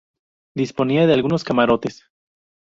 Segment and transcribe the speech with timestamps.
[0.55, 2.05] Disponía de algunos camarotes.